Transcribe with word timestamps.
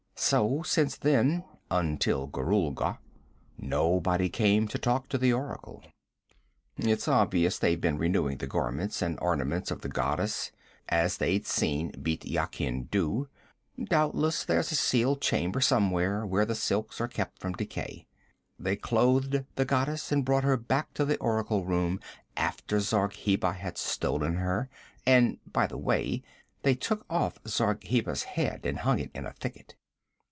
So 0.23 0.61
since 0.61 0.97
then 0.97 1.43
until 1.71 2.27
Gorulga 2.27 2.99
nobody 3.57 4.29
came 4.29 4.67
to 4.67 4.77
talk 4.77 5.09
to 5.09 5.17
the 5.17 5.33
oracle. 5.33 5.83
'It's 6.77 7.07
obvious 7.07 7.57
they've 7.57 7.81
been 7.81 7.97
renewing 7.97 8.37
the 8.37 8.45
garments 8.45 9.01
and 9.01 9.17
ornaments 9.19 9.71
of 9.71 9.81
the 9.81 9.89
goddess, 9.89 10.51
as 10.87 11.17
they'd 11.17 11.47
seen 11.47 11.91
Bît 11.93 12.21
Yakin 12.23 12.83
do. 12.83 13.27
Doubtless 13.83 14.45
there's 14.45 14.71
a 14.71 14.75
sealed 14.75 15.21
chamber 15.21 15.59
somewhere 15.59 16.23
where 16.23 16.45
the 16.45 16.53
silks 16.53 17.01
are 17.01 17.07
kept 17.07 17.39
from 17.39 17.53
decay. 17.53 18.05
They 18.59 18.75
clothed 18.75 19.43
the 19.55 19.65
goddess 19.65 20.11
and 20.11 20.23
brought 20.23 20.43
her 20.43 20.55
back 20.55 20.93
to 20.93 21.03
the 21.03 21.17
oracle 21.17 21.65
room 21.65 21.99
after 22.37 22.79
Zargheba 22.79 23.53
had 23.53 23.75
stolen 23.75 24.35
her. 24.35 24.69
And 25.03 25.39
by 25.51 25.65
the 25.65 25.79
way, 25.79 26.21
they 26.61 26.75
took 26.75 27.07
off 27.09 27.39
Zargheba's 27.47 28.23
head 28.23 28.67
and 28.67 28.77
hung 28.81 28.99
it 28.99 29.09
in 29.15 29.25
a 29.25 29.33
thicket.' 29.33 29.73